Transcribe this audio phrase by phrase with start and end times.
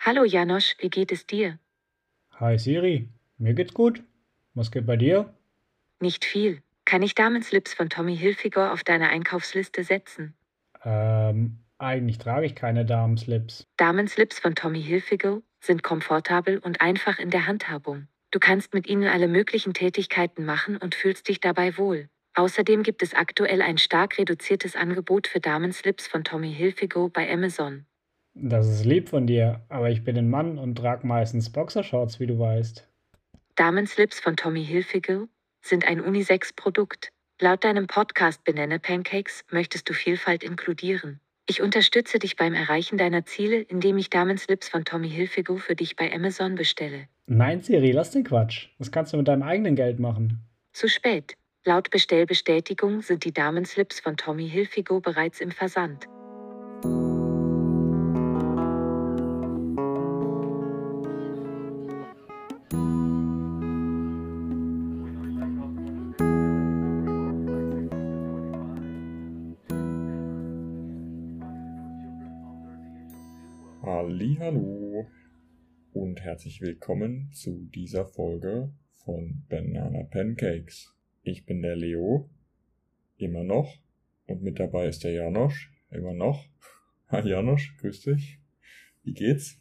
[0.00, 1.58] Hallo Janosch, wie geht es dir?
[2.40, 4.02] Hi Siri, mir geht's gut.
[4.54, 5.34] Was geht bei dir?
[6.00, 6.62] Nicht viel.
[6.84, 10.34] Kann ich Damenslips von Tommy Hilfiger auf deine Einkaufsliste setzen?
[10.82, 13.66] Ähm, eigentlich trage ich keine Damenslips.
[13.76, 18.08] Damenslips von Tommy Hilfiger sind komfortabel und einfach in der Handhabung.
[18.30, 22.08] Du kannst mit ihnen alle möglichen Tätigkeiten machen und fühlst dich dabei wohl.
[22.38, 27.84] Außerdem gibt es aktuell ein stark reduziertes Angebot für Damenslips von Tommy Hilfiger bei Amazon.
[28.32, 32.28] Das ist lieb von dir, aber ich bin ein Mann und trage meistens Boxershorts, wie
[32.28, 32.86] du weißt.
[33.56, 35.26] Damenslips von Tommy Hilfiger
[35.62, 37.08] sind ein Unisex-Produkt.
[37.40, 41.18] Laut deinem Podcast Benenne Pancakes möchtest du Vielfalt inkludieren.
[41.48, 45.96] Ich unterstütze dich beim Erreichen deiner Ziele, indem ich Damenslips von Tommy Hilfiger für dich
[45.96, 47.08] bei Amazon bestelle.
[47.26, 48.68] Nein, Siri, lass den Quatsch.
[48.78, 50.44] Das kannst du mit deinem eigenen Geld machen.
[50.72, 51.34] Zu spät.
[51.68, 56.06] Laut Bestellbestätigung sind die Damenslips von Tommy Hilfiger bereits im Versand.
[73.82, 75.06] Hallo
[75.92, 78.72] und herzlich willkommen zu dieser Folge
[79.04, 80.97] von Banana Pancakes.
[81.28, 82.30] Ich bin der Leo,
[83.18, 83.76] immer noch,
[84.26, 86.46] und mit dabei ist der Janosch, immer noch.
[87.08, 88.38] Hi Janosch, grüß dich.
[89.02, 89.60] Wie geht's?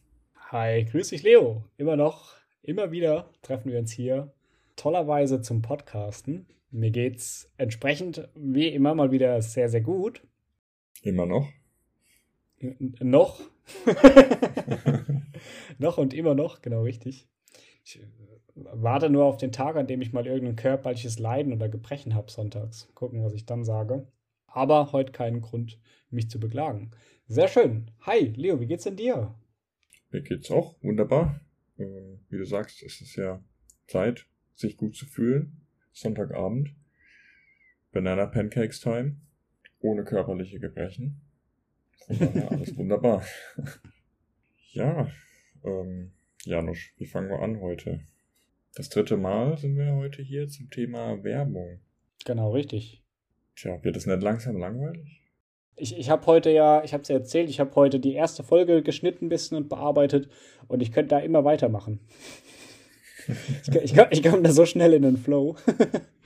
[0.49, 4.33] Hi, grüß dich Leo, immer noch, immer wieder treffen wir uns hier
[4.77, 6.45] tollerweise zum Podcasten.
[6.71, 10.25] Mir geht's entsprechend wie immer mal wieder sehr, sehr gut.
[11.01, 11.51] Immer noch?
[12.59, 13.41] N noch.
[15.79, 17.27] noch und immer noch, genau richtig.
[17.83, 18.26] Ich äh,
[18.73, 22.31] warte nur auf den Tag, an dem ich mal irgendein körperliches Leiden oder Gebrechen habe
[22.31, 22.89] sonntags.
[22.95, 24.07] Gucken, was ich dann sage.
[24.47, 26.91] Aber heute keinen Grund, mich zu beklagen.
[27.27, 27.91] Sehr schön.
[28.01, 29.35] Hi, Leo, wie geht's denn dir?
[30.11, 31.41] Mir geht's auch wunderbar.
[31.77, 31.85] Äh,
[32.29, 33.43] wie du sagst, es ist ja
[33.87, 34.25] Zeit,
[34.55, 35.61] sich gut zu fühlen.
[35.91, 36.69] Sonntagabend.
[37.91, 39.17] Banana Pancakes Time.
[39.79, 41.21] Ohne körperliche Gebrechen.
[42.07, 43.23] Von daher alles wunderbar.
[44.71, 45.11] ja,
[45.63, 46.11] ähm,
[46.45, 47.99] Janusz, wie fangen wir an heute?
[48.77, 51.79] Das dritte Mal sind wir heute hier zum Thema Werbung.
[52.25, 53.01] Genau, richtig.
[53.55, 55.23] Tja, wird das nicht langsam langweilig?
[55.75, 58.43] Ich, ich habe heute ja, ich habe es ja erzählt, ich habe heute die erste
[58.43, 60.29] Folge geschnitten ein bisschen und bearbeitet
[60.67, 62.01] und ich könnte da immer weitermachen.
[63.81, 65.55] ich, ich, ich komme da so schnell in den Flow.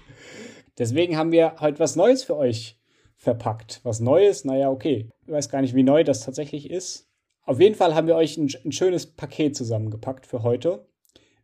[0.77, 2.77] Deswegen haben wir heute was Neues für euch
[3.15, 3.79] verpackt.
[3.83, 5.09] Was Neues, naja, okay.
[5.25, 7.09] Ich weiß gar nicht, wie neu das tatsächlich ist.
[7.43, 10.85] Auf jeden Fall haben wir euch ein, ein schönes Paket zusammengepackt für heute,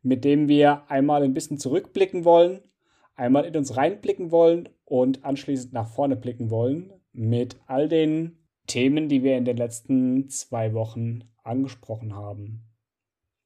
[0.02, 2.62] mit dem wir einmal ein bisschen zurückblicken wollen,
[3.16, 8.38] einmal in uns reinblicken wollen und anschließend nach vorne blicken wollen mit all den
[8.68, 12.64] Themen, die wir in den letzten zwei Wochen angesprochen haben.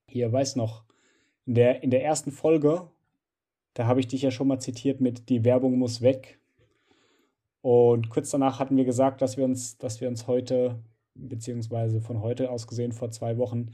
[0.08, 0.84] Hier weiß noch,
[1.46, 2.90] in der, in der ersten Folge,
[3.74, 6.40] da habe ich dich ja schon mal zitiert mit Die Werbung muss weg.
[7.62, 10.84] Und kurz danach hatten wir gesagt, dass wir uns, dass wir uns heute,
[11.14, 13.72] beziehungsweise von heute aus gesehen vor zwei Wochen,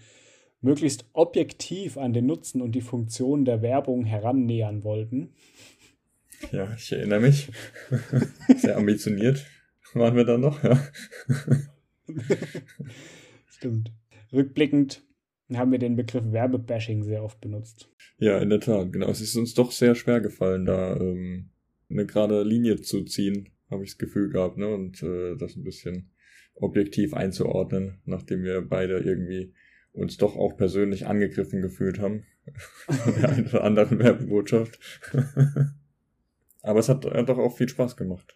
[0.61, 5.33] möglichst objektiv an den Nutzen und die Funktion der Werbung herannähern wollten.
[6.51, 7.49] Ja, ich erinnere mich.
[8.57, 9.45] Sehr ambitioniert
[9.93, 10.79] waren wir dann noch, ja.
[13.47, 13.91] Stimmt.
[14.31, 15.03] Rückblickend
[15.53, 17.89] haben wir den Begriff Werbebashing sehr oft benutzt.
[18.17, 19.09] Ja, in der Tat, genau.
[19.09, 21.49] Es ist uns doch sehr schwer gefallen, da ähm,
[21.89, 24.67] eine gerade Linie zu ziehen, habe ich das Gefühl gehabt, ne?
[24.67, 26.11] Und äh, das ein bisschen
[26.55, 29.53] objektiv einzuordnen, nachdem wir beide irgendwie
[29.97, 32.25] uns doch auch persönlich angegriffen gefühlt haben.
[33.21, 34.79] Der einen oder anderen Werbebotschaft.
[36.61, 38.35] Aber es hat doch auch viel Spaß gemacht.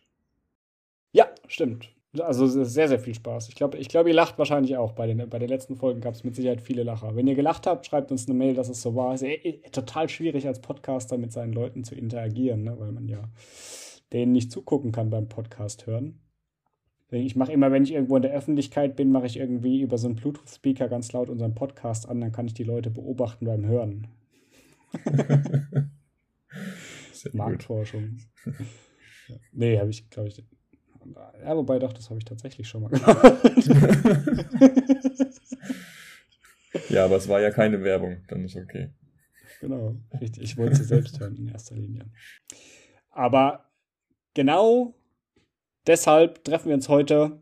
[1.11, 1.89] Ja, stimmt.
[2.19, 3.47] Also sehr, sehr viel Spaß.
[3.47, 4.91] Ich glaube, ich glaub, ihr lacht wahrscheinlich auch.
[4.91, 7.15] Bei den, bei den letzten Folgen gab es mit Sicherheit viele Lacher.
[7.15, 9.13] Wenn ihr gelacht habt, schreibt uns eine Mail, dass es so war.
[9.13, 12.77] Es ist eh, total schwierig als Podcaster mit seinen Leuten zu interagieren, ne?
[12.77, 13.23] weil man ja
[14.11, 16.19] denen nicht zugucken kann beim Podcast hören.
[17.11, 20.07] Ich mache immer, wenn ich irgendwo in der Öffentlichkeit bin, mache ich irgendwie über so
[20.07, 24.07] einen Bluetooth-Speaker ganz laut unseren Podcast an, dann kann ich die Leute beobachten beim Hören.
[27.33, 28.17] Marktforschung.
[29.51, 30.41] nee, habe ich, glaube ich.
[31.43, 33.17] Ja, wobei doch, das habe ich tatsächlich schon mal gemacht.
[36.89, 38.93] ja, aber es war ja keine Werbung, dann ist okay.
[39.59, 40.43] Genau, richtig.
[40.43, 42.05] Ich wollte sie selbst hören in erster Linie.
[43.09, 43.69] Aber
[44.33, 44.95] genau
[45.87, 47.41] deshalb treffen wir uns heute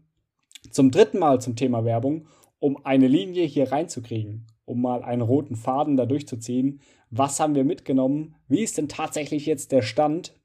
[0.72, 2.28] zum dritten Mal zum Thema Werbung,
[2.60, 6.82] um eine Linie hier reinzukriegen, um mal einen roten Faden da durchzuziehen.
[7.10, 8.36] Was haben wir mitgenommen?
[8.48, 10.36] Wie ist denn tatsächlich jetzt der Stand?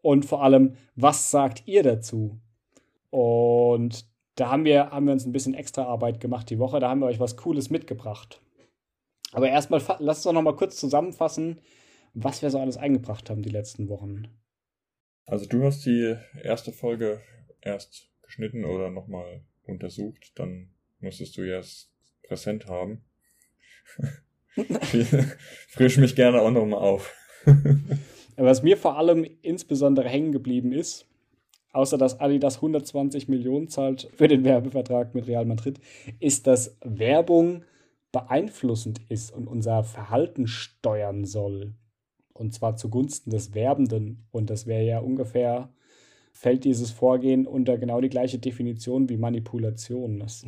[0.00, 2.40] Und vor allem, was sagt ihr dazu?
[3.10, 6.80] Und da haben wir, haben wir uns ein bisschen extra Arbeit gemacht die Woche.
[6.80, 8.40] Da haben wir euch was Cooles mitgebracht.
[9.32, 11.60] Aber erstmal, lasst uns doch noch mal kurz zusammenfassen,
[12.14, 14.28] was wir so alles eingebracht haben die letzten Wochen.
[15.26, 17.20] Also du hast die erste Folge
[17.60, 20.70] erst geschnitten oder nochmal untersucht, dann
[21.00, 21.90] musstest du ja es
[22.22, 23.02] präsent haben.
[25.68, 27.14] Frisch mich gerne auch nochmal auf.
[28.36, 31.06] Was mir vor allem insbesondere hängen geblieben ist,
[31.72, 35.80] außer dass Adidas 120 Millionen zahlt für den Werbevertrag mit Real Madrid,
[36.20, 37.64] ist, dass Werbung
[38.12, 41.74] beeinflussend ist und unser Verhalten steuern soll.
[42.34, 44.24] Und zwar zugunsten des Werbenden.
[44.30, 45.72] Und das wäre ja ungefähr,
[46.32, 50.18] fällt dieses Vorgehen unter genau die gleiche Definition wie Manipulation.
[50.18, 50.44] Das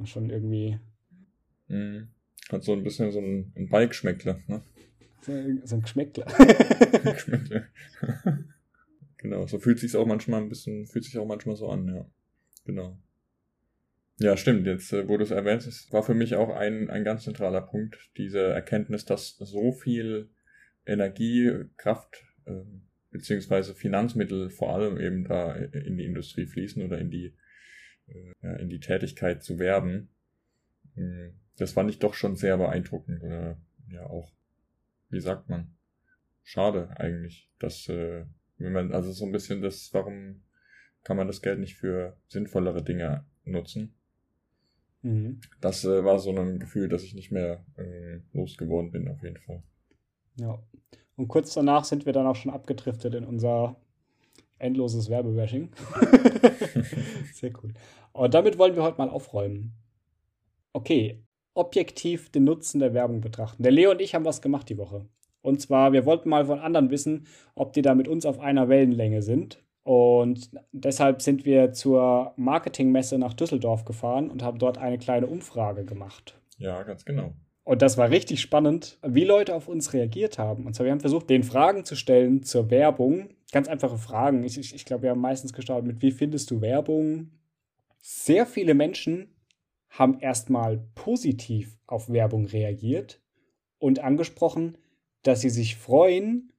[0.00, 0.78] ist schon irgendwie.
[1.68, 2.08] Mhm.
[2.50, 4.62] Hat so ein bisschen so ein, ein ne?
[5.20, 5.32] So,
[5.64, 6.26] so ein Geschmäckler.
[7.02, 7.66] Geschmäckler.
[9.16, 12.06] genau, so fühlt sich auch manchmal ein bisschen, fühlt sich auch manchmal so an, ja.
[12.64, 12.96] Genau.
[14.18, 14.66] Ja, stimmt.
[14.66, 18.10] Jetzt, äh, wo du es erwähnst, war für mich auch ein, ein ganz zentraler Punkt,
[18.16, 20.30] diese Erkenntnis, dass so viel
[20.86, 22.62] Energie, Kraft, äh,
[23.10, 27.34] beziehungsweise Finanzmittel vor allem eben da in die Industrie fließen oder in die,
[28.06, 30.08] äh, in die Tätigkeit zu werben.
[30.94, 33.58] Hm, das fand ich doch schon sehr beeindruckend oder
[33.90, 34.32] ja auch,
[35.08, 35.74] wie sagt man,
[36.42, 38.24] schade eigentlich, dass, äh,
[38.58, 40.42] wenn man, also so ein bisschen das, warum
[41.02, 43.94] kann man das Geld nicht für sinnvollere Dinge nutzen?
[45.02, 45.40] Mhm.
[45.60, 49.38] Das äh, war so ein Gefühl, dass ich nicht mehr äh, losgeworden bin, auf jeden
[49.38, 49.62] Fall.
[50.36, 50.62] Ja.
[51.16, 53.76] Und kurz danach sind wir dann auch schon abgedriftet in unser
[54.58, 55.70] endloses Werbebashing.
[57.32, 57.72] Sehr cool.
[58.12, 59.72] Und damit wollen wir heute mal aufräumen.
[60.72, 61.22] Okay,
[61.54, 63.62] objektiv den Nutzen der Werbung betrachten.
[63.62, 65.06] Der Leo und ich haben was gemacht die Woche.
[65.42, 68.68] Und zwar, wir wollten mal von anderen wissen, ob die da mit uns auf einer
[68.68, 69.62] Wellenlänge sind.
[69.84, 75.84] Und deshalb sind wir zur Marketingmesse nach Düsseldorf gefahren und haben dort eine kleine Umfrage
[75.84, 76.36] gemacht.
[76.58, 77.32] Ja, ganz genau.
[77.66, 80.66] Und das war richtig spannend, wie Leute auf uns reagiert haben.
[80.66, 83.30] Und zwar, wir haben versucht, den Fragen zu stellen zur Werbung.
[83.50, 84.44] Ganz einfache Fragen.
[84.44, 87.32] Ich, ich, ich glaube, wir haben meistens gestartet mit, wie findest du Werbung?
[87.98, 89.34] Sehr viele Menschen
[89.88, 93.20] haben erstmal positiv auf Werbung reagiert
[93.78, 94.78] und angesprochen,
[95.24, 96.52] dass sie sich freuen,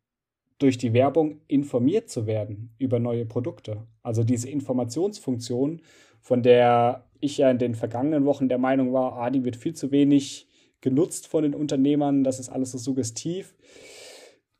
[0.60, 3.88] durch die Werbung informiert zu werden über neue Produkte.
[4.04, 5.82] Also diese Informationsfunktion,
[6.20, 9.74] von der ich ja in den vergangenen Wochen der Meinung war, ah, die wird viel
[9.74, 10.47] zu wenig
[10.88, 13.56] genutzt von den Unternehmern, das ist alles so suggestiv.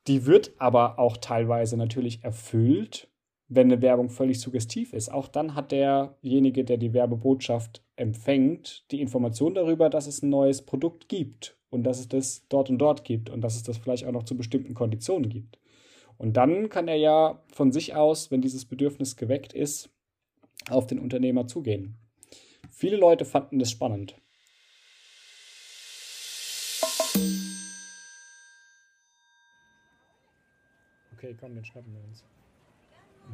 [0.08, 3.10] Die wird aber auch teilweise natürlich erfüllt,
[3.48, 5.10] wenn eine Werbung völlig suggestiv ist.
[5.10, 10.62] Auch dann hat derjenige, der die Werbebotschaft empfängt, die Information darüber, dass es ein neues
[10.64, 14.06] Produkt gibt und dass es das dort und dort gibt und dass es das vielleicht
[14.06, 15.60] auch noch zu bestimmten Konditionen gibt.
[16.18, 19.90] Und dann kann er ja von sich aus, wenn dieses Bedürfnis geweckt ist,
[20.70, 21.96] auf den Unternehmer zugehen.
[22.70, 24.16] Viele Leute fanden das spannend.
[31.28, 32.24] Okay, komm, den schnappen wir uns.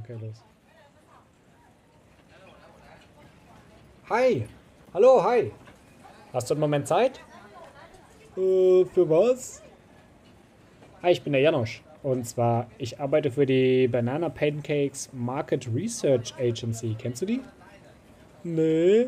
[0.01, 0.43] Okay, los.
[4.09, 4.47] Hi!
[4.95, 5.51] Hallo, hi!
[6.33, 7.19] Hast du einen Moment Zeit?
[8.35, 9.61] Äh, für was?
[11.03, 11.83] Hi, ich bin der Janosch.
[12.01, 16.95] Und zwar, ich arbeite für die Banana Pancakes Market Research Agency.
[16.97, 17.41] Kennst du die?
[18.43, 19.07] Nee.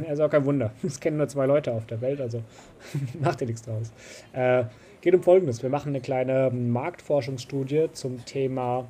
[0.00, 0.70] Ja, ist auch kein Wunder.
[0.84, 2.44] Es kennen nur zwei Leute auf der Welt, also
[3.20, 3.92] macht dir nichts draus.
[4.32, 4.66] Äh,
[5.00, 5.62] geht um Folgendes.
[5.62, 8.86] Wir machen eine kleine Marktforschungsstudie zum Thema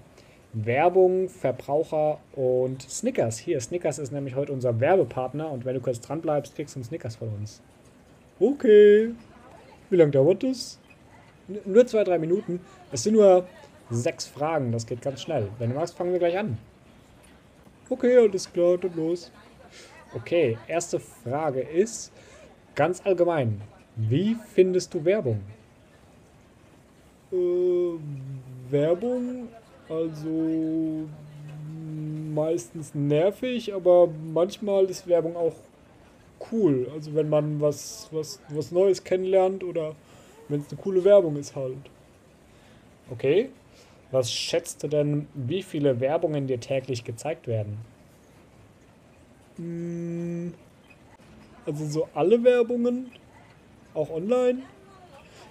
[0.53, 3.39] Werbung, Verbraucher und Snickers.
[3.39, 6.79] Hier, Snickers ist nämlich heute unser Werbepartner und wenn du kurz dran bleibst, kriegst du
[6.79, 7.63] einen Snickers von uns.
[8.41, 9.13] Okay.
[9.89, 10.81] Wie lange dauert das?
[11.65, 12.61] Nur zwei, drei Minuten.
[12.91, 13.47] Es sind nur
[13.91, 15.49] sechs Fragen, das geht ganz schnell.
[15.59, 16.59] Wenn du magst, fangen wir gleich an.
[17.89, 19.31] Okay, alles klar, dann los.
[20.15, 22.13] Okay, erste Frage ist
[22.75, 23.61] ganz allgemein.
[23.97, 25.41] Wie findest du Werbung?
[27.33, 27.99] Äh,
[28.71, 29.49] Werbung,
[29.89, 31.09] also
[32.35, 35.55] meistens nervig, aber manchmal ist Werbung auch
[36.53, 36.91] cool.
[36.95, 39.95] Also wenn man was, was, was Neues kennenlernt oder
[40.49, 41.91] wenn es eine coole Werbung ist halt.
[43.11, 43.51] Okay.
[44.13, 47.79] Was schätzt du denn, wie viele Werbungen dir täglich gezeigt werden?
[49.57, 50.53] Hm,
[51.65, 53.13] also so alle Werbungen,
[53.95, 54.63] auch online?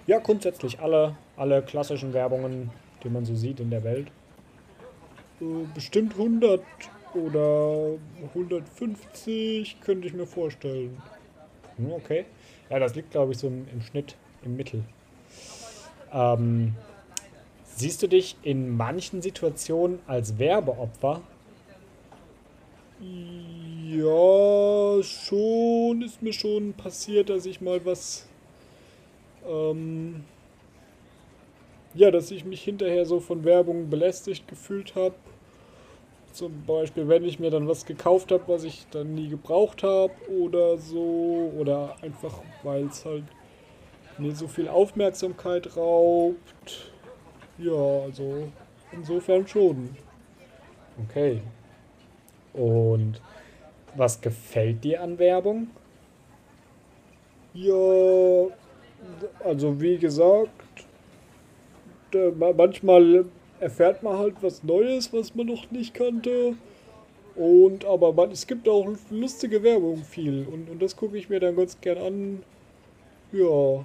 [0.06, 2.70] Ja, grundsätzlich alle, alle klassischen Werbungen,
[3.02, 4.08] die man so sieht in der Welt.
[5.74, 6.60] Bestimmt 100
[7.14, 7.94] oder
[8.34, 11.00] 150 könnte ich mir vorstellen.
[11.78, 12.26] Hm, okay.
[12.68, 14.84] Ja, das liegt, glaube ich, so im, im Schnitt, im Mittel.
[16.12, 16.74] Ähm,
[17.74, 21.22] siehst du dich in manchen Situationen als Werbeopfer?
[23.00, 28.26] Ja, schon ist mir schon passiert, dass ich mal was.
[29.48, 30.24] Ähm,
[31.94, 35.14] ja, dass ich mich hinterher so von Werbung belästigt gefühlt habe.
[36.32, 40.12] Zum Beispiel, wenn ich mir dann was gekauft habe, was ich dann nie gebraucht habe
[40.30, 41.52] oder so.
[41.58, 43.24] Oder einfach, weil es halt
[44.18, 46.92] mir so viel Aufmerksamkeit raubt.
[47.58, 47.72] Ja,
[48.04, 48.48] also
[48.92, 49.96] insofern schon.
[51.08, 51.40] Okay.
[52.52, 53.20] Und
[53.96, 55.68] was gefällt dir an Werbung?
[57.54, 58.46] Ja,
[59.44, 60.50] also wie gesagt,
[62.56, 63.24] manchmal
[63.60, 66.54] erfährt man halt was Neues, was man noch nicht kannte.
[67.36, 70.46] Und aber man, es gibt auch lustige Werbung viel.
[70.46, 72.42] Und, und das gucke ich mir dann ganz gern an.
[73.32, 73.84] Ja.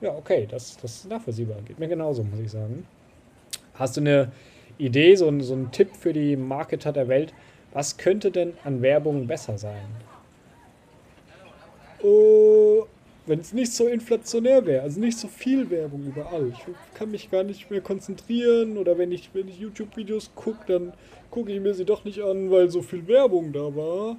[0.00, 1.58] Ja, okay, das, das ist nachvollziehbar.
[1.66, 2.86] Geht mir genauso, muss ich sagen.
[3.74, 4.32] Hast du eine
[4.78, 7.34] Idee, so, so einen Tipp für die Marketer der Welt?
[7.72, 9.88] Was könnte denn an Werbung besser sein?
[12.02, 12.82] Äh,
[13.26, 16.52] wenn es nicht so inflationär wäre, also nicht so viel Werbung überall.
[16.52, 20.92] Ich kann mich gar nicht mehr konzentrieren oder wenn ich, wenn ich YouTube-Videos gucke, dann
[21.30, 24.16] gucke ich mir sie doch nicht an, weil so viel Werbung da war.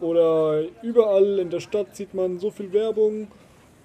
[0.00, 3.28] Oder überall in der Stadt sieht man so viel Werbung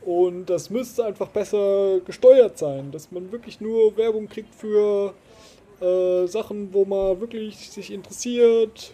[0.02, 5.14] und das müsste einfach besser gesteuert sein, dass man wirklich nur Werbung kriegt für
[5.82, 8.94] äh, Sachen, wo man wirklich sich interessiert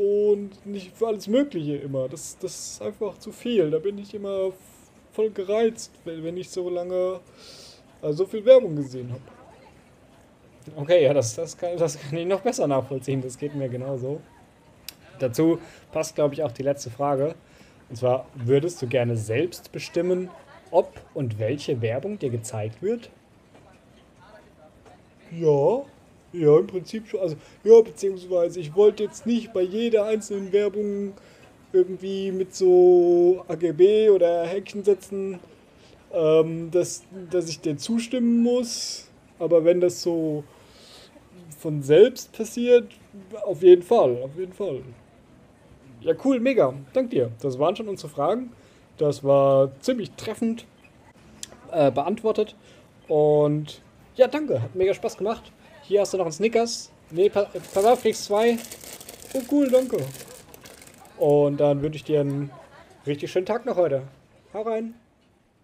[0.00, 2.08] und nicht für alles Mögliche immer.
[2.08, 3.70] Das, das ist einfach zu viel.
[3.70, 4.52] Da bin ich immer
[5.12, 7.20] voll gereizt, wenn ich so lange
[8.00, 9.20] äh, so viel Werbung gesehen habe.
[10.76, 13.20] Okay, ja, das, das, kann, das kann ich noch besser nachvollziehen.
[13.20, 14.22] Das geht mir genauso.
[15.18, 15.58] Dazu
[15.92, 17.34] passt, glaube ich, auch die letzte Frage.
[17.90, 20.30] Und zwar, würdest du gerne selbst bestimmen,
[20.70, 23.10] ob und welche Werbung dir gezeigt wird?
[25.30, 25.82] Ja,
[26.32, 27.20] ja, im Prinzip schon.
[27.20, 31.14] Also, ja, beziehungsweise ich wollte jetzt nicht bei jeder einzelnen Werbung
[31.72, 35.38] irgendwie mit so AGB oder Häkchen setzen,
[36.12, 39.08] ähm, dass, dass ich dir zustimmen muss.
[39.38, 40.44] Aber wenn das so
[41.58, 42.92] von selbst passiert,
[43.44, 44.82] auf jeden Fall, auf jeden Fall.
[46.00, 46.72] Ja, cool, mega.
[46.92, 47.30] Dank dir.
[47.42, 48.52] Das waren schon unsere Fragen.
[48.96, 50.66] Das war ziemlich treffend
[51.70, 52.56] äh, beantwortet.
[53.08, 53.82] Und
[54.16, 54.62] ja, danke.
[54.62, 55.52] Hat mega Spaß gemacht.
[55.90, 56.92] Hier hast du noch einen Snickers.
[57.10, 58.56] Nee, kriegst zwei.
[59.34, 59.96] Oh, cool, danke.
[61.18, 62.52] Und dann wünsche ich dir einen
[63.08, 64.06] richtig schönen Tag noch heute.
[64.54, 64.94] Hau rein.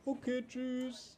[0.05, 1.17] Okay, tschüss.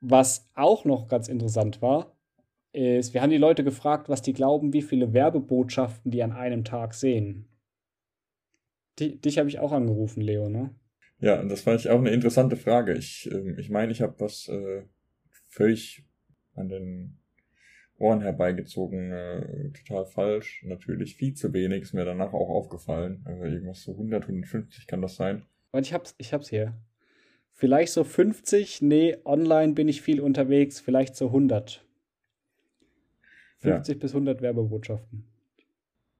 [0.00, 2.16] Was auch noch ganz interessant war,
[2.72, 6.64] ist, wir haben die Leute gefragt, was die glauben, wie viele Werbebotschaften die an einem
[6.64, 7.48] Tag sehen.
[8.98, 10.74] Die, dich habe ich auch angerufen, Leo, ne?
[11.20, 12.94] Ja, das fand ich auch eine interessante Frage.
[12.94, 14.82] Ich meine, ich, mein, ich habe was äh,
[15.48, 16.04] völlig
[16.54, 17.18] an den
[17.98, 20.62] Ohren herbeigezogen, äh, total falsch.
[20.64, 23.22] Natürlich viel zu wenig, ist mir danach auch aufgefallen.
[23.24, 25.44] Also irgendwas so 100, 150 kann das sein.
[25.72, 26.74] Und ich hab's, ich hab's hier.
[27.52, 31.84] Vielleicht so 50, nee, online bin ich viel unterwegs, vielleicht so 100.
[33.58, 34.00] 50 ja.
[34.00, 35.24] bis 100 Werbebotschaften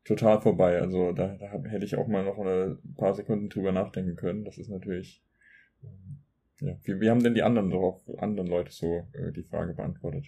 [0.08, 0.80] total vorbei.
[0.80, 4.44] Also da, da hätte ich auch mal noch ein paar Sekunden drüber nachdenken können.
[4.44, 5.22] Das ist natürlich.
[5.84, 6.18] Ähm,
[6.60, 6.76] ja.
[6.82, 10.26] Wie, wie haben denn die anderen, darauf, anderen Leute so äh, die Frage beantwortet?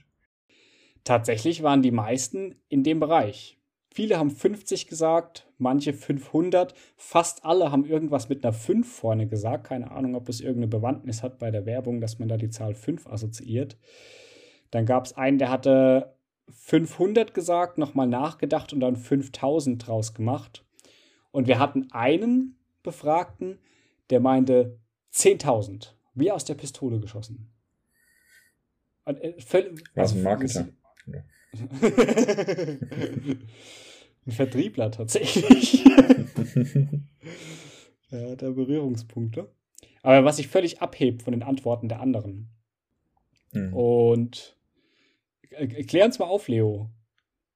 [1.03, 3.59] Tatsächlich waren die meisten in dem Bereich.
[3.93, 9.67] Viele haben 50 gesagt, manche 500, fast alle haben irgendwas mit einer 5 vorne gesagt.
[9.67, 12.75] Keine Ahnung, ob das irgendeine Bewandtnis hat bei der Werbung, dass man da die Zahl
[12.75, 13.77] 5 assoziiert.
[14.71, 16.15] Dann gab es einen, der hatte
[16.53, 20.65] 500 gesagt, nochmal nachgedacht und dann 5000 draus gemacht.
[21.31, 23.59] Und wir hatten einen Befragten,
[24.11, 24.79] der meinte
[25.13, 27.51] 10.000, wie aus der Pistole geschossen.
[29.05, 29.35] Äh,
[29.95, 30.69] Was ein Marketer.
[34.27, 35.85] ein Vertriebler tatsächlich.
[38.11, 39.51] ja, der Berührungspunkte.
[40.03, 42.49] Aber was sich völlig abhebt von den Antworten der anderen.
[43.53, 43.75] Mhm.
[43.75, 44.57] Und
[45.51, 46.91] Klär uns mal auf, Leo.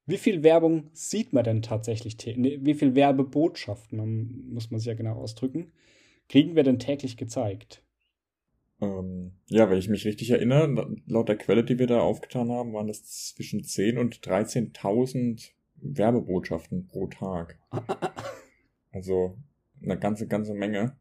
[0.06, 2.16] Wie viel Werbung sieht man denn tatsächlich?
[2.18, 5.72] Wie viel Werbebotschaften, muss man sich ja genau ausdrücken,
[6.28, 7.82] kriegen wir denn täglich gezeigt?
[8.80, 12.72] Ähm, ja, wenn ich mich richtig erinnere, laut der Quelle, die wir da aufgetan haben,
[12.74, 17.58] waren das zwischen 10 und 13.000 Werbebotschaften pro Tag.
[18.94, 19.36] Also
[19.82, 20.96] eine ganze, ganze Menge.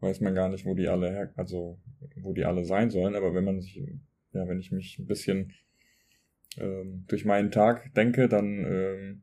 [0.00, 1.78] Weiß man gar nicht, wo die alle her, also
[2.16, 5.54] wo die alle sein sollen, aber wenn man sich, ja, wenn ich mich ein bisschen
[6.56, 9.22] ähm, durch meinen Tag denke, dann ähm,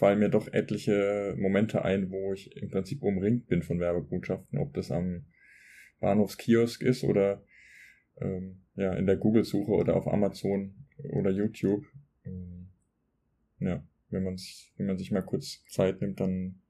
[0.00, 4.72] fallen mir doch etliche Momente ein, wo ich im Prinzip umringt bin von Werbebotschaften, ob
[4.74, 5.26] das am
[6.00, 7.42] Bahnhofskiosk ist oder
[8.20, 10.74] ähm, ja, in der Google-Suche oder auf Amazon
[11.10, 11.84] oder YouTube.
[12.24, 12.68] Ähm,
[13.58, 16.60] ja, wenn, man's, wenn man sich mal kurz Zeit nimmt, dann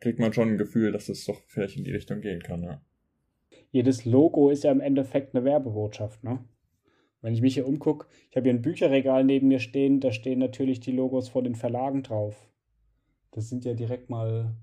[0.00, 2.80] kriegt man schon ein Gefühl, dass es doch vielleicht in die Richtung gehen kann, ja.
[3.72, 6.44] Jedes Logo ist ja im Endeffekt eine Werbebotschaft, ne?
[7.22, 10.38] Wenn ich mich hier umgucke, ich habe hier ein Bücherregal neben mir stehen, da stehen
[10.38, 12.48] natürlich die Logos von den Verlagen drauf.
[13.30, 14.54] Das sind ja direkt mal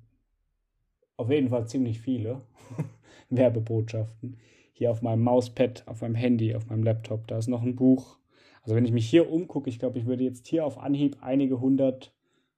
[1.16, 2.42] auf jeden Fall ziemlich viele
[3.30, 4.38] Werbebotschaften.
[4.74, 8.18] Hier auf meinem Mauspad, auf meinem Handy, auf meinem Laptop, da ist noch ein Buch.
[8.62, 11.60] Also wenn ich mich hier umgucke, ich glaube, ich würde jetzt hier auf Anhieb einige
[11.60, 12.14] hundert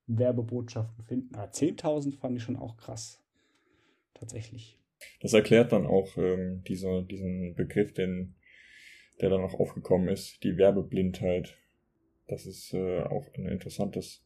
[0.07, 1.35] Werbebotschaften finden.
[1.35, 3.23] Aber ah, 10.000 fand ich schon auch krass.
[4.13, 4.79] Tatsächlich.
[5.21, 8.35] Das erklärt dann auch ähm, diese, diesen Begriff, den,
[9.21, 11.57] der dann auch aufgekommen ist, die Werbeblindheit.
[12.27, 14.23] Das ist äh, auch ein interessantes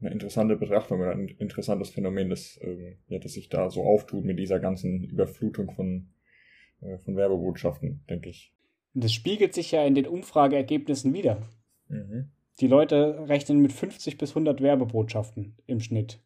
[0.00, 4.24] eine interessante Betrachtung oder ein interessantes Phänomen, das, ähm, ja, das sich da so auftut
[4.24, 6.10] mit dieser ganzen Überflutung von,
[6.80, 8.52] äh, von Werbebotschaften, denke ich.
[8.94, 11.42] Das spiegelt sich ja in den Umfrageergebnissen wieder.
[11.88, 12.30] Mhm.
[12.60, 16.20] Die Leute rechnen mit 50 bis 100 Werbebotschaften im Schnitt.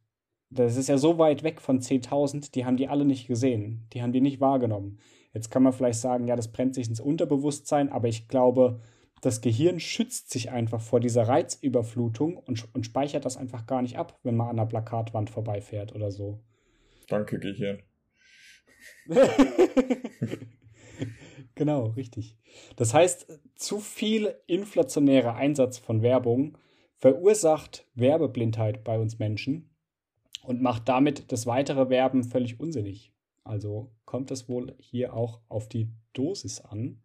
[0.51, 3.87] Das ist ja so weit weg von 10.000, die haben die alle nicht gesehen.
[3.93, 4.99] Die haben die nicht wahrgenommen.
[5.33, 8.81] Jetzt kann man vielleicht sagen, ja, das brennt sich ins Unterbewusstsein, aber ich glaube,
[9.23, 13.97] das Gehirn schützt sich einfach vor dieser Reizüberflutung und, und speichert das einfach gar nicht
[13.97, 16.41] ab, wenn man an einer Plakatwand vorbeifährt oder so.
[17.09, 17.83] Danke, Gehirn.
[21.55, 22.37] genau, richtig.
[22.77, 26.59] Das heißt, zu viel inflationärer Einsatz von Werbung
[26.99, 29.71] verursacht Werbeblindheit bei uns Menschen
[30.43, 33.13] und macht damit das weitere Werben völlig unsinnig.
[33.45, 37.01] Also kommt es wohl hier auch auf die Dosis an.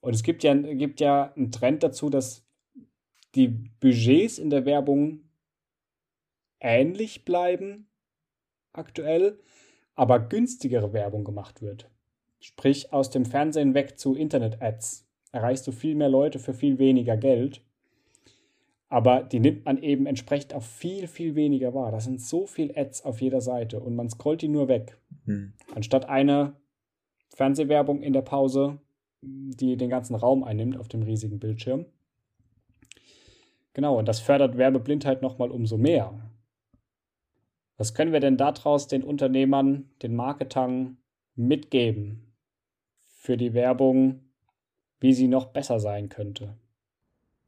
[0.00, 2.44] Und es gibt ja, gibt ja einen Trend dazu, dass
[3.34, 5.20] die Budgets in der Werbung
[6.58, 7.86] ähnlich bleiben
[8.72, 9.38] aktuell,
[9.94, 11.90] aber günstigere Werbung gemacht wird.
[12.40, 17.16] Sprich, aus dem Fernsehen weg zu Internet-Ads erreichst du viel mehr Leute für viel weniger
[17.16, 17.62] Geld.
[18.88, 21.92] Aber die nimmt man eben entsprechend auf viel, viel weniger wahr.
[21.92, 24.99] Das sind so viele Ads auf jeder Seite und man scrollt die nur weg.
[25.24, 25.52] Hm.
[25.74, 26.56] Anstatt eine
[27.34, 28.80] Fernsehwerbung in der Pause
[29.22, 31.86] die den ganzen Raum einnimmt auf dem riesigen Bildschirm.
[33.74, 36.30] Genau, und das fördert Werbeblindheit nochmal umso mehr.
[37.76, 40.98] Was können wir denn daraus den Unternehmern, den Marketern
[41.34, 42.34] mitgeben
[43.06, 44.20] für die Werbung,
[44.98, 46.58] wie sie noch besser sein könnte?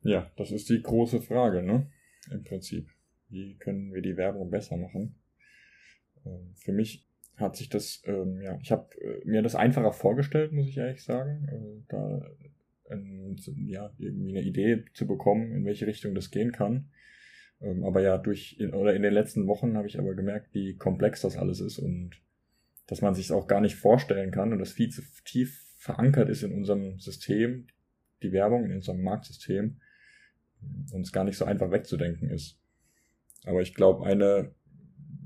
[0.03, 1.91] Ja, das ist die große Frage, ne?
[2.31, 2.89] Im Prinzip.
[3.29, 5.17] Wie können wir die Werbung besser machen?
[6.25, 10.53] Ähm, für mich hat sich das, ähm, ja, ich habe äh, mir das einfacher vorgestellt,
[10.53, 12.23] muss ich ehrlich sagen, äh, da
[12.90, 16.90] ähm, ja, irgendwie eine Idee zu bekommen, in welche Richtung das gehen kann.
[17.61, 20.77] Ähm, aber ja, durch, in, oder in den letzten Wochen habe ich aber gemerkt, wie
[20.77, 22.21] komplex das alles ist und
[22.87, 26.42] dass man sich auch gar nicht vorstellen kann und das viel zu tief verankert ist
[26.42, 27.66] in unserem System,
[28.23, 29.81] die Werbung in unserem Marktsystem,
[30.92, 32.59] und es gar nicht so einfach wegzudenken ist.
[33.45, 34.55] Aber ich glaube, eine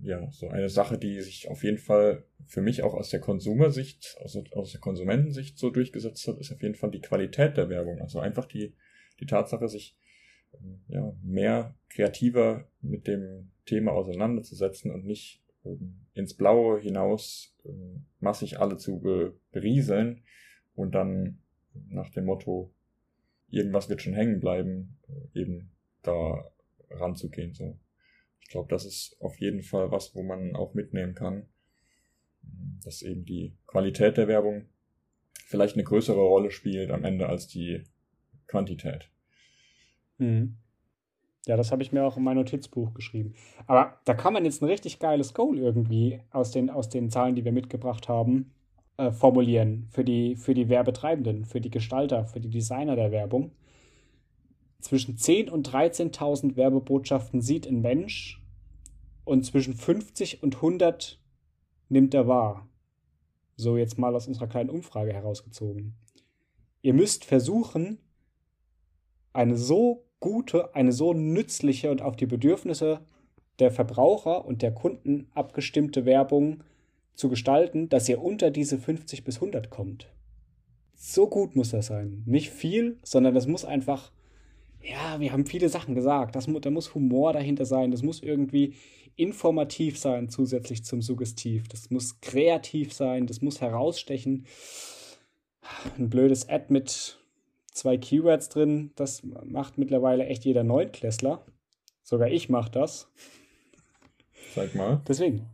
[0.06, 4.16] ja, so eine Sache, die sich auf jeden Fall für mich auch aus der Konsumersicht,
[4.20, 8.00] aus, aus der Konsumentensicht so durchgesetzt hat, ist auf jeden Fall die Qualität der Werbung.
[8.00, 8.74] Also einfach die,
[9.18, 9.96] die Tatsache, sich
[10.54, 18.06] ähm, ja, mehr kreativer mit dem Thema auseinanderzusetzen und nicht ähm, ins Blaue hinaus ähm,
[18.20, 19.00] massig alle zu
[19.50, 20.22] berieseln
[20.76, 21.42] und dann
[21.88, 22.72] nach dem Motto,
[23.48, 26.48] irgendwas wird schon hängen bleiben, äh, eben da
[26.90, 27.54] ranzugehen.
[27.54, 27.76] So.
[28.46, 31.48] Ich glaube, das ist auf jeden Fall was, wo man auch mitnehmen kann,
[32.84, 34.66] dass eben die Qualität der Werbung
[35.46, 37.82] vielleicht eine größere Rolle spielt am Ende als die
[38.46, 39.10] Quantität.
[40.18, 40.58] Mhm.
[41.46, 43.34] Ja, das habe ich mir auch in mein Notizbuch geschrieben.
[43.66, 47.34] Aber da kann man jetzt ein richtig geiles Goal irgendwie aus den, aus den Zahlen,
[47.34, 48.54] die wir mitgebracht haben,
[48.96, 53.50] äh, formulieren für die, für die Werbetreibenden, für die Gestalter, für die Designer der Werbung
[54.86, 58.42] zwischen 10.000 und 13.000 Werbebotschaften sieht ein Mensch
[59.24, 61.20] und zwischen 50 und 100
[61.88, 62.68] nimmt er wahr.
[63.56, 65.94] So jetzt mal aus unserer kleinen Umfrage herausgezogen.
[66.82, 67.98] Ihr müsst versuchen,
[69.32, 73.00] eine so gute, eine so nützliche und auf die Bedürfnisse
[73.58, 76.62] der Verbraucher und der Kunden abgestimmte Werbung
[77.14, 80.12] zu gestalten, dass ihr unter diese 50 bis 100 kommt.
[80.94, 82.22] So gut muss das sein.
[82.26, 84.12] Nicht viel, sondern das muss einfach
[84.88, 86.36] ja, wir haben viele Sachen gesagt.
[86.36, 87.90] Das, da muss Humor dahinter sein.
[87.90, 88.74] Das muss irgendwie
[89.16, 91.68] informativ sein, zusätzlich zum Suggestiv.
[91.68, 93.26] Das muss kreativ sein.
[93.26, 94.46] Das muss herausstechen.
[95.98, 97.18] Ein blödes Ad mit
[97.76, 101.44] zwei Keywords drin, das macht mittlerweile echt jeder Neunklässler.
[102.02, 103.08] Sogar ich mache das.
[104.54, 105.02] Sag mal.
[105.06, 105.46] Deswegen.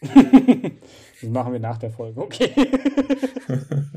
[0.00, 2.50] das machen wir nach der Folge, okay.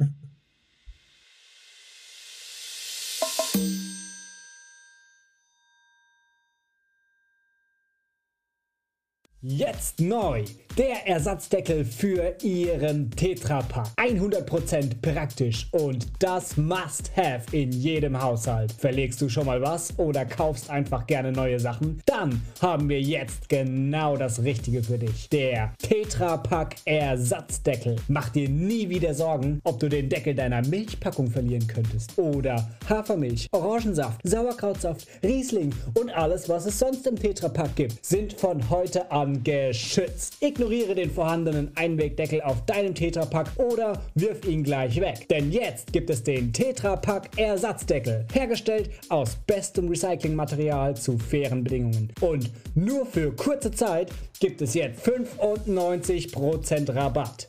[9.67, 10.43] Jetzt neu
[10.78, 13.88] der Ersatzdeckel für Ihren Tetrapack.
[13.95, 18.73] 100% praktisch und das Must-Have in jedem Haushalt.
[18.73, 22.01] Verlegst du schon mal was oder kaufst einfach gerne neue Sachen?
[22.06, 25.30] Dann haben wir jetzt genau das Richtige für dich.
[25.30, 27.95] Der Tetrapack Ersatzdeckel.
[28.10, 32.17] Mach dir nie wieder Sorgen, ob du den Deckel deiner Milchpackung verlieren könntest.
[32.17, 38.69] Oder Hafermilch, Orangensaft, Sauerkrautsaft, Riesling und alles, was es sonst im Tetrapack gibt, sind von
[38.69, 40.38] heute an geschützt.
[40.41, 45.28] Ignoriere den vorhandenen Einwegdeckel auf deinem Tetrapack oder wirf ihn gleich weg.
[45.30, 52.12] Denn jetzt gibt es den Tetrapack Ersatzdeckel, hergestellt aus bestem Recyclingmaterial zu fairen Bedingungen.
[52.22, 57.48] Und nur für kurze Zeit gibt es jetzt 95% Rabatt.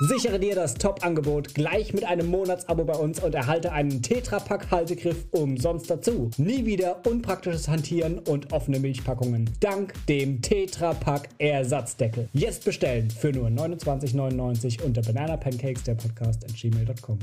[0.00, 5.90] Sichere dir das Top-Angebot gleich mit einem Monatsabo bei uns und erhalte einen Tetrapack-Haltegriff umsonst
[5.90, 6.30] dazu.
[6.36, 9.50] Nie wieder unpraktisches Hantieren und offene Milchpackungen.
[9.58, 12.28] Dank dem Tetrapack-Ersatzdeckel.
[12.32, 17.18] Jetzt bestellen für nur 29,99 unter Banana Pancakes, der Podcast at gmail.com.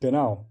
[0.00, 0.46] Genau.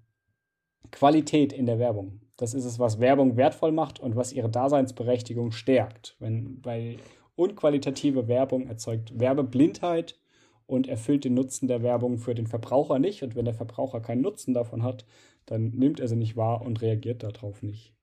[0.92, 2.29] Qualität in der Werbung.
[2.40, 6.16] Das ist es, was Werbung wertvoll macht und was ihre Daseinsberechtigung stärkt.
[6.20, 6.96] Wenn bei
[7.36, 10.18] unqualitative Werbung erzeugt Werbeblindheit
[10.66, 13.24] und erfüllt den Nutzen der Werbung für den Verbraucher nicht.
[13.24, 15.06] Und wenn der Verbraucher keinen Nutzen davon hat,
[15.48, 17.94] dann nimmt er sie nicht wahr und reagiert darauf nicht.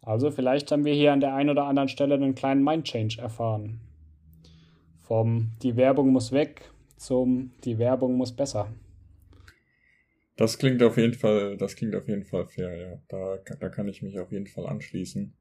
[0.00, 3.80] Also vielleicht haben wir hier an der einen oder anderen Stelle einen kleinen Mindchange erfahren.
[5.02, 8.72] Vom die Werbung muss weg zum die Werbung muss besser.
[10.36, 13.02] Das klingt auf jeden Fall, das klingt auf jeden Fall fair, ja.
[13.08, 15.34] Da, da kann ich mich auf jeden Fall anschließen.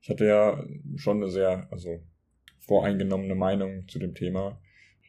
[0.00, 2.00] Ich hatte ja schon eine sehr, also
[2.60, 4.60] voreingenommene Meinung zu dem Thema.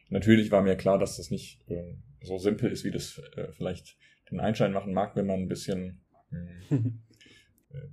[0.08, 3.96] Natürlich war mir klar, dass das nicht äh, so simpel ist, wie das äh, vielleicht
[4.30, 6.00] den Einschein machen mag, wenn man ein bisschen
[6.70, 6.76] äh,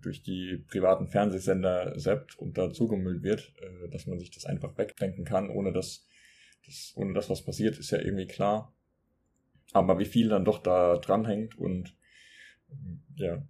[0.02, 4.78] durch die privaten Fernsehsender seppt und da zugemüllt wird, äh, dass man sich das einfach
[4.78, 6.08] wegdenken kann, ohne dass,
[6.66, 8.75] dass, ohne dass was passiert, ist ja irgendwie klar.
[9.76, 11.98] Aber wie viel dann doch da dranhängt und
[13.16, 13.46] ja,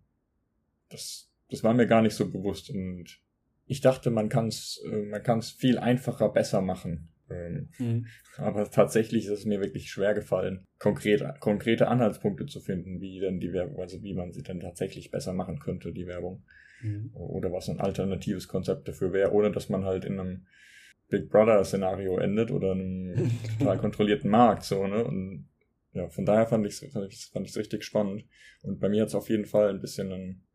[0.90, 2.72] das, das war mir gar nicht so bewusst.
[2.72, 3.22] Und
[3.68, 7.10] ich dachte, man kann es äh, man kann's viel einfacher, besser machen.
[7.30, 8.06] Ähm, mhm.
[8.38, 13.40] Aber tatsächlich ist es mir wirklich schwer gefallen, konkrete, konkrete Anhaltspunkte zu finden, wie denn
[13.40, 16.44] die Werbung, also wie man sie denn tatsächlich besser machen könnte, die Werbung.
[16.82, 17.12] Mhm.
[17.14, 20.48] Oder was ein alternatives Konzept dafür wäre, ohne dass man halt in einem
[21.08, 25.04] Big Brother Szenario endet oder einem total kontrollierten Markt, so, ne?
[25.04, 25.48] Und
[25.96, 28.26] ja, von daher fand ich es fand fand richtig spannend.
[28.62, 30.46] Und bei mir hat es auf jeden Fall ein bisschen einen,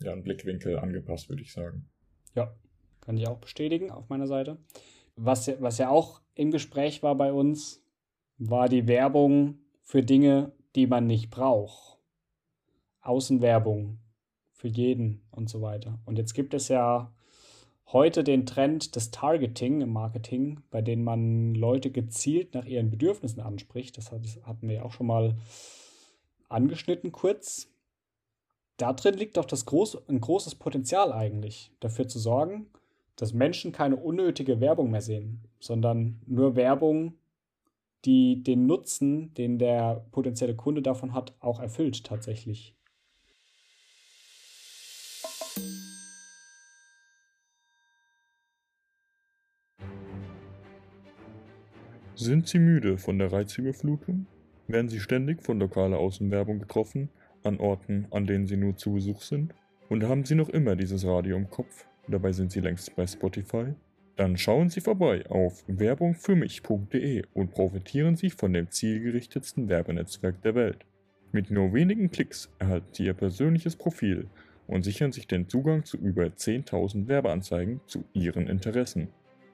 [0.00, 1.90] ja, einen Blickwinkel angepasst, würde ich sagen.
[2.34, 2.54] Ja,
[3.00, 4.58] kann ich auch bestätigen auf meiner Seite.
[5.16, 7.82] Was, was ja auch im Gespräch war bei uns,
[8.38, 11.98] war die Werbung für Dinge, die man nicht braucht.
[13.00, 13.98] Außenwerbung
[14.52, 15.98] für jeden und so weiter.
[16.04, 17.12] Und jetzt gibt es ja
[17.92, 23.40] heute den Trend des Targeting im Marketing, bei dem man Leute gezielt nach ihren Bedürfnissen
[23.40, 23.96] anspricht.
[23.96, 25.36] Das hatten wir ja auch schon mal
[26.48, 27.70] angeschnitten kurz.
[28.76, 32.66] Da drin liegt doch das groß, ein großes Potenzial eigentlich, dafür zu sorgen,
[33.16, 37.14] dass Menschen keine unnötige Werbung mehr sehen, sondern nur Werbung,
[38.04, 42.76] die den Nutzen, den der potenzielle Kunde davon hat, auch erfüllt tatsächlich.
[52.20, 54.26] Sind Sie müde von der Reizüberflutung?
[54.66, 57.10] Werden Sie ständig von lokaler Außenwerbung getroffen,
[57.44, 59.54] an Orten, an denen Sie nur zu Besuch sind?
[59.88, 61.86] Und haben Sie noch immer dieses Radio im Kopf?
[62.08, 63.66] Dabei sind Sie längst bei Spotify?
[64.16, 70.86] Dann schauen Sie vorbei auf werbungfürmich.de und profitieren Sie von dem zielgerichtetsten Werbenetzwerk der Welt.
[71.30, 74.26] Mit nur wenigen Klicks erhalten Sie Ihr persönliches Profil
[74.66, 79.06] und sichern sich den Zugang zu über 10.000 Werbeanzeigen zu Ihren Interessen.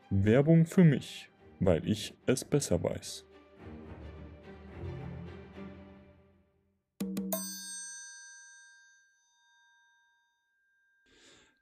[0.09, 1.29] Werbung für mich
[1.65, 3.25] weil ich es besser weiß.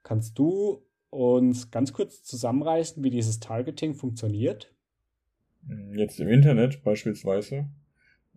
[0.02, 4.74] Kannst du uns ganz kurz zusammenreißen, wie dieses Targeting funktioniert?
[5.94, 7.68] Jetzt im Internet beispielsweise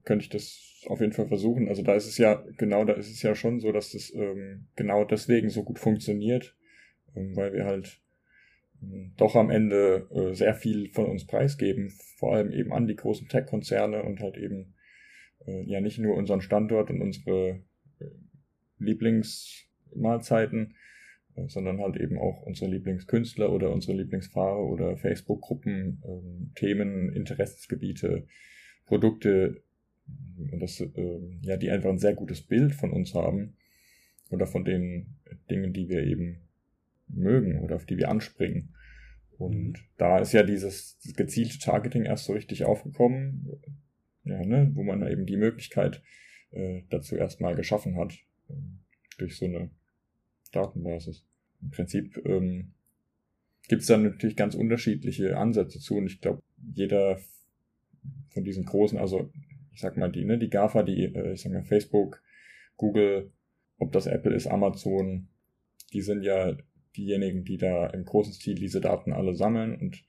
[0.03, 1.67] könnte ich das auf jeden Fall versuchen.
[1.67, 4.67] Also da ist es ja, genau, da ist es ja schon so, dass das ähm,
[4.75, 6.55] genau deswegen so gut funktioniert,
[7.15, 8.01] ähm, weil wir halt
[9.17, 13.27] doch am Ende äh, sehr viel von uns preisgeben, vor allem eben an die großen
[13.27, 14.75] Tech-Konzerne und halt eben
[15.45, 17.61] äh, ja nicht nur unseren Standort und unsere
[17.99, 18.05] äh,
[18.79, 20.75] Lieblingsmahlzeiten,
[21.35, 28.27] äh, sondern halt eben auch unsere Lieblingskünstler oder unsere Lieblingsfahrer oder Facebook-Gruppen, ähm, Themen, Interessensgebiete,
[28.85, 29.61] Produkte,
[30.51, 33.55] Und das, äh, ja, die einfach ein sehr gutes Bild von uns haben
[34.29, 35.15] oder von den
[35.49, 36.41] Dingen, die wir eben
[37.07, 38.74] mögen oder auf die wir anspringen.
[39.37, 39.75] Und mhm.
[39.97, 43.59] da ist ja dieses gezielte Targeting erst so richtig aufgekommen,
[44.23, 46.01] ja, ne, wo man eben die Möglichkeit
[46.51, 48.13] äh, dazu erstmal geschaffen hat,
[48.49, 48.53] äh,
[49.17, 49.69] durch so eine
[50.51, 51.25] Datenbasis.
[51.61, 52.73] Im Prinzip ähm,
[53.67, 56.41] gibt es dann natürlich ganz unterschiedliche Ansätze zu und ich glaube,
[56.73, 57.19] jeder
[58.29, 59.31] von diesen großen, also
[59.73, 62.21] ich sag mal die, ne, die GAFA, die, äh, ich sag mal Facebook,
[62.77, 63.31] Google,
[63.77, 65.27] ob das Apple ist, Amazon,
[65.93, 66.57] die sind ja
[66.95, 70.03] diejenigen, die da im großen Stil diese Daten alle sammeln und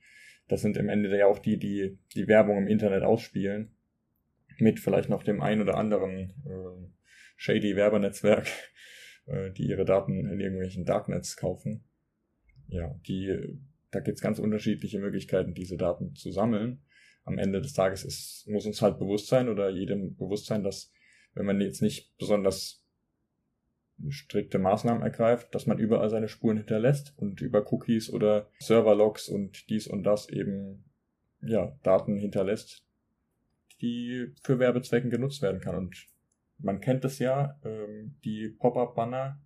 [0.47, 3.75] das sind im Ende ja auch die, die die Werbung im Internet ausspielen,
[4.59, 6.89] mit vielleicht noch dem ein oder anderen äh,
[7.35, 8.47] shady Werbenetzwerk,
[9.27, 11.83] äh, die ihre Daten in irgendwelchen Darknets kaufen.
[12.67, 13.59] Ja, die,
[13.91, 16.81] da gibt's ganz unterschiedliche Möglichkeiten, diese Daten zu sammeln.
[17.23, 20.91] Am Ende des Tages ist, muss uns halt bewusst sein oder jedem bewusst sein, dass
[21.33, 22.85] wenn man jetzt nicht besonders
[24.09, 29.69] strikte Maßnahmen ergreift, dass man überall seine Spuren hinterlässt und über Cookies oder Serverlogs und
[29.69, 30.85] dies und das eben
[31.41, 32.85] ja, Daten hinterlässt,
[33.81, 35.75] die für Werbezwecken genutzt werden kann.
[35.75, 36.07] Und
[36.59, 39.41] man kennt es ja, ähm, die Pop-up-Banner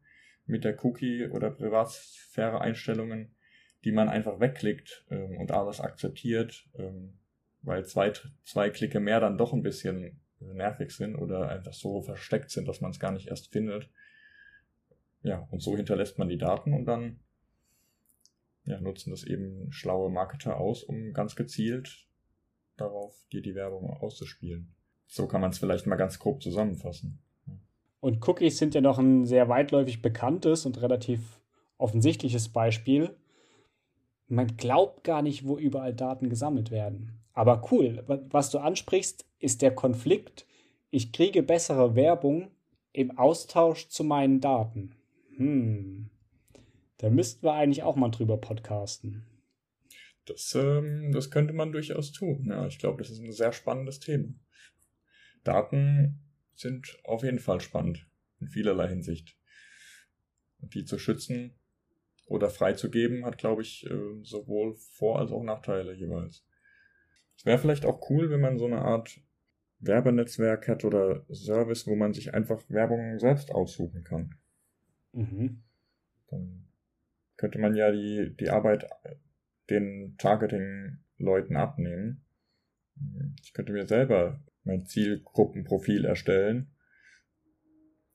[0.46, 3.36] mit der Cookie- oder Privatsphäre-Einstellungen,
[3.84, 7.20] die man einfach wegklickt ähm, und alles akzeptiert, ähm,
[7.62, 8.12] weil zwei,
[8.44, 12.82] zwei Klicke mehr dann doch ein bisschen nervig sind oder einfach so versteckt sind, dass
[12.82, 13.90] man es gar nicht erst findet.
[15.24, 17.20] Ja, und so hinterlässt man die Daten und dann
[18.66, 22.08] ja, nutzen das eben schlaue Marketer aus, um ganz gezielt
[22.78, 24.74] darauf, dir die Werbung auszuspielen.
[25.08, 27.20] So kann man es vielleicht mal ganz grob zusammenfassen.
[28.00, 31.40] Und Cookies sind ja noch ein sehr weitläufig bekanntes und relativ
[31.78, 33.16] offensichtliches Beispiel.
[34.28, 37.20] Man glaubt gar nicht, wo überall Daten gesammelt werden.
[37.34, 40.46] Aber cool, was du ansprichst, ist der Konflikt,
[40.90, 42.50] ich kriege bessere Werbung
[42.92, 44.96] im Austausch zu meinen Daten.
[45.42, 46.12] Hm.
[46.98, 49.26] Da müssten wir eigentlich auch mal drüber podcasten.
[50.26, 52.46] Das, ähm, das könnte man durchaus tun.
[52.48, 54.36] Ja, ich glaube, das ist ein sehr spannendes Thema.
[55.44, 56.20] Daten
[56.54, 58.08] sind auf jeden Fall spannend
[58.40, 59.36] in vielerlei Hinsicht.
[60.60, 61.56] Und die zu schützen
[62.28, 66.46] oder freizugeben, hat, glaube ich, äh, sowohl Vor- als auch Nachteile jeweils.
[67.36, 69.20] Es wäre vielleicht auch cool, wenn man so eine Art
[69.80, 74.36] Werbenetzwerk hat oder Service, wo man sich einfach Werbung selbst aussuchen kann.
[75.14, 75.64] Mhm.
[76.28, 76.68] Dann
[77.38, 78.90] könnte man ja die, die Arbeit
[79.70, 82.24] den Targeting-Leuten abnehmen.
[83.44, 86.72] Ich könnte mir selber mein Zielgruppenprofil erstellen.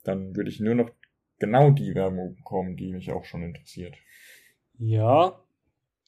[0.04, 0.90] Dann würde ich nur noch
[1.38, 3.96] genau die Werbung bekommen, die mich auch schon interessiert.
[4.78, 5.42] Ja,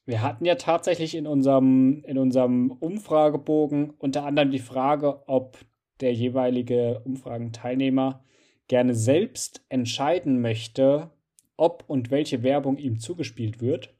[0.05, 5.57] wir hatten ja tatsächlich in unserem, in unserem Umfragebogen unter anderem die Frage, ob
[6.01, 8.23] der jeweilige Umfragenteilnehmer
[8.69, 11.09] gerne selbst entscheiden möchte,
[11.57, 13.93] ob und welche Werbung ihm zugespielt wird.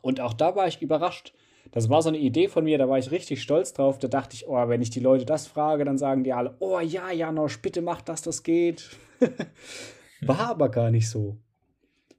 [0.00, 1.34] Und auch da war ich überrascht.
[1.72, 3.98] Das war so eine Idee von mir, da war ich richtig stolz drauf.
[3.98, 6.80] Da dachte ich, oh, wenn ich die Leute das frage, dann sagen die alle, oh
[6.80, 8.88] ja, Janosch, bitte mach, dass das geht.
[10.20, 11.36] war aber gar nicht so.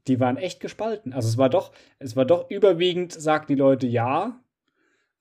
[0.07, 1.13] Die waren echt gespalten.
[1.13, 4.39] Also es war doch, es war doch überwiegend, sagten die Leute ja,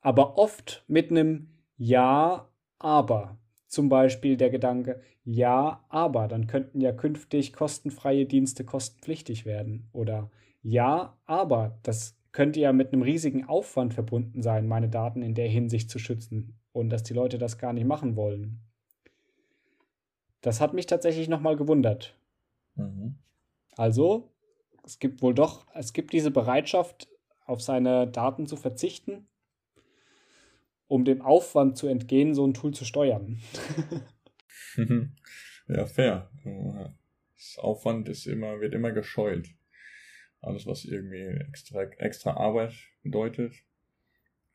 [0.01, 2.49] aber oft mit einem Ja,
[2.79, 3.39] aber.
[3.67, 9.89] Zum Beispiel der Gedanke, ja, aber dann könnten ja künftig kostenfreie Dienste kostenpflichtig werden.
[9.93, 10.31] Oder
[10.63, 15.49] ja, aber das könnte ja mit einem riesigen Aufwand verbunden sein, meine Daten in der
[15.49, 18.61] Hinsicht zu schützen und dass die Leute das gar nicht machen wollen.
[20.43, 22.15] Das hat mich tatsächlich nochmal gewundert.
[22.77, 23.17] Mhm.
[23.77, 24.31] Also,
[24.85, 27.09] es gibt wohl doch, es gibt diese Bereitschaft,
[27.47, 29.27] auf seine Daten zu verzichten,
[30.89, 33.41] um dem Aufwand zu entgehen, so ein Tool zu steuern.
[35.69, 36.31] ja, fair.
[37.37, 39.49] Das Aufwand ist immer, wird immer gescheut.
[40.41, 43.55] Alles, was irgendwie extra, extra Arbeit bedeutet,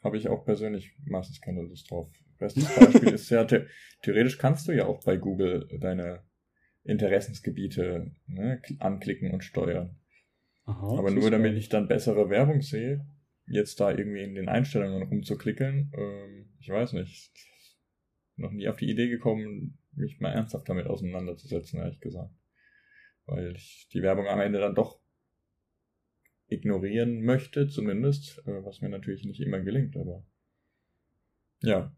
[0.04, 2.12] habe ich auch persönlich meistens keine Lust drauf.
[2.38, 3.66] Bestes Beispiel ist ja, the
[4.02, 6.24] theoretisch kannst du ja auch bei Google deine
[6.84, 9.98] Interessensgebiete ne, anklicken und steuern.
[10.66, 13.06] Aha, Aber nur damit ich dann bessere Werbung sehe,
[13.46, 17.32] jetzt da irgendwie in den Einstellungen rumzuklicken, ähm, ich weiß nicht.
[18.38, 22.34] Noch nie auf die Idee gekommen, mich mal ernsthaft damit auseinanderzusetzen, ehrlich gesagt.
[23.26, 25.00] Weil ich die Werbung am Ende dann doch
[26.48, 30.26] ignorieren möchte, zumindest, äh, was mir natürlich nicht immer gelingt, aber
[31.62, 31.96] ja,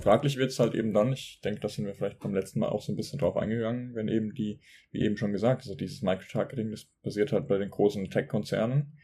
[0.00, 2.68] fraglich wird es halt eben dann, ich denke, da sind wir vielleicht beim letzten Mal
[2.68, 6.02] auch so ein bisschen drauf eingegangen, wenn eben die, wie eben schon gesagt, also dieses
[6.02, 8.98] Microtargeting, das basiert halt bei den großen Tech-Konzernen,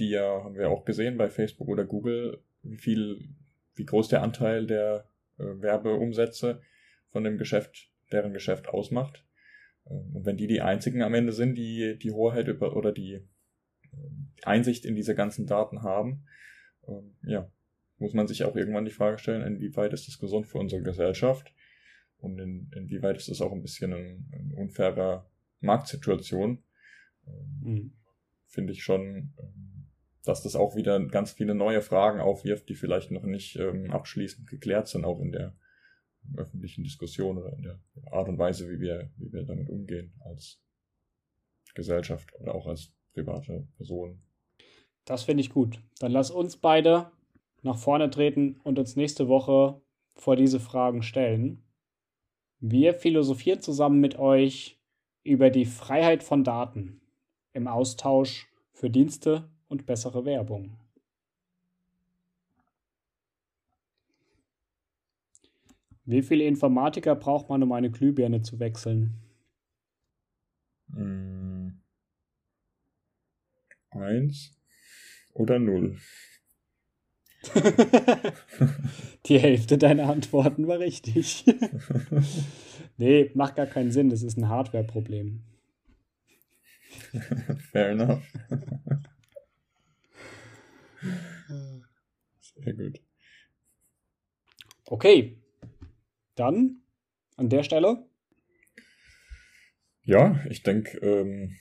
[0.00, 3.28] die ja, haben wir auch gesehen bei Facebook oder Google, wie viel,
[3.74, 5.08] wie groß der Anteil der
[5.38, 6.60] äh, Werbeumsätze
[7.10, 9.24] von dem Geschäft, deren Geschäft ausmacht.
[9.86, 13.20] Ähm, und wenn die die einzigen am Ende sind, die die Hoheit über oder die
[14.42, 16.24] Einsicht in diese ganzen Daten haben,
[16.88, 17.50] ähm, ja,
[17.98, 21.52] muss man sich auch irgendwann die Frage stellen, inwieweit ist das gesund für unsere Gesellschaft
[22.18, 25.26] und in, inwieweit ist das auch ein bisschen eine, eine unfaire
[25.60, 26.62] Marktsituation.
[27.26, 27.92] Ähm, mhm.
[28.46, 29.69] Finde ich schon, ähm,
[30.30, 34.48] dass das auch wieder ganz viele neue Fragen aufwirft, die vielleicht noch nicht ähm, abschließend
[34.48, 35.56] geklärt sind, auch in der
[36.36, 37.80] öffentlichen Diskussion oder in der
[38.12, 40.62] Art und Weise, wie wir, wie wir damit umgehen als
[41.74, 44.22] Gesellschaft oder auch als private Person.
[45.04, 45.82] Das finde ich gut.
[45.98, 47.10] Dann lass uns beide
[47.62, 49.80] nach vorne treten und uns nächste Woche
[50.14, 51.64] vor diese Fragen stellen.
[52.60, 54.78] Wir philosophieren zusammen mit euch
[55.24, 57.00] über die Freiheit von Daten
[57.52, 60.76] im Austausch für Dienste und bessere Werbung.
[66.04, 69.14] Wie viele Informatiker braucht man, um eine Glühbirne zu wechseln?
[70.92, 71.80] Hm.
[73.90, 74.52] Eins
[75.32, 75.96] oder null.
[79.26, 81.44] Die Hälfte deiner Antworten war richtig.
[82.98, 84.10] nee, macht gar keinen Sinn.
[84.10, 85.44] Das ist ein Hardware-Problem.
[87.72, 88.22] Fair enough.
[92.62, 93.00] Sehr gut.
[94.86, 95.38] Okay.
[96.34, 96.82] Dann
[97.36, 98.06] an der Stelle.
[100.02, 101.56] Ja, ich denke, ähm,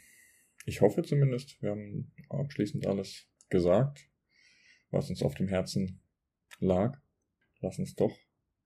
[0.66, 4.10] ich hoffe zumindest, wir haben abschließend alles gesagt
[4.92, 6.02] was uns auf dem Herzen
[6.60, 6.98] lag.
[7.62, 8.18] Lass uns doch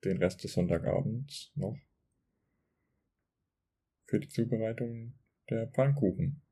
[0.04, 1.76] den Rest des Sonntagabends noch
[4.06, 5.14] für die Zubereitung
[5.50, 6.42] der Pfannkuchen.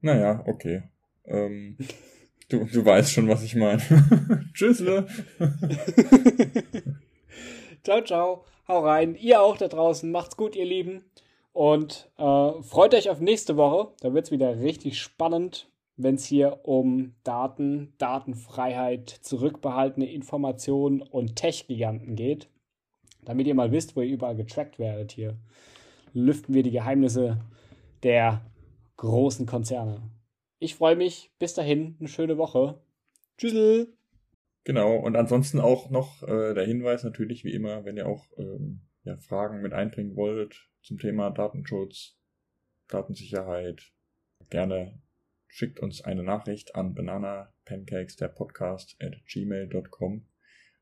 [0.00, 0.84] Naja, okay.
[1.24, 1.76] Ähm,
[2.48, 3.82] du, du weißt schon, was ich meine.
[4.54, 5.06] Tschüssle.
[7.82, 8.44] ciao, ciao.
[8.68, 9.14] Hau rein.
[9.14, 10.10] Ihr auch da draußen.
[10.10, 11.04] Macht's gut, ihr Lieben.
[11.52, 13.92] Und äh, freut euch auf nächste Woche.
[14.00, 22.16] Da wird's wieder richtig spannend wenn es hier um Daten, Datenfreiheit, zurückbehaltene Informationen und Tech-Giganten
[22.16, 22.48] geht.
[23.24, 25.36] Damit ihr mal wisst, wo ihr überall getrackt werdet hier,
[26.12, 27.40] lüften wir die Geheimnisse
[28.02, 28.42] der
[28.98, 30.02] großen Konzerne.
[30.58, 31.30] Ich freue mich.
[31.38, 32.80] Bis dahin, eine schöne Woche.
[33.38, 33.92] Tschüssel.
[34.64, 38.80] Genau, und ansonsten auch noch äh, der Hinweis natürlich, wie immer, wenn ihr auch ähm,
[39.04, 42.16] ja, Fragen mit einbringen wollt zum Thema Datenschutz,
[42.88, 43.92] Datensicherheit,
[44.50, 45.00] gerne
[45.48, 50.26] schickt uns eine Nachricht an bananapancakes, der Podcast at gmail.com.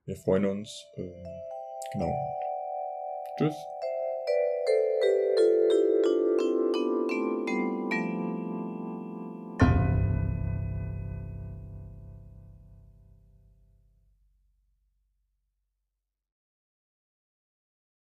[0.07, 0.87] Wir freuen uns.
[0.97, 1.23] Äh,
[1.93, 2.13] genau.
[3.39, 3.74] Tschüss.